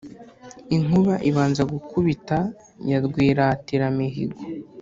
[0.75, 2.37] inkuba ibanza gukubita
[2.89, 4.41] ya rwiratiramihigo,